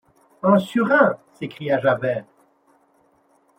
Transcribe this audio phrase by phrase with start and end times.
[0.41, 1.15] Un surin!
[1.35, 2.25] s’écria Javert.